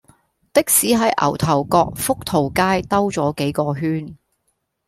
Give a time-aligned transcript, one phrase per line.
[0.51, 4.17] 的士喺牛頭角福淘街兜左幾個圈